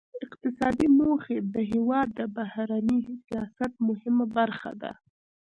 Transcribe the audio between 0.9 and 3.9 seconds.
موخې د هیواد د بهرني سیاست